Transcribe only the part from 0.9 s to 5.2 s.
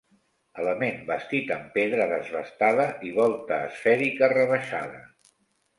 bastit amb pedra desbastada i volta esfèrica rebaixada.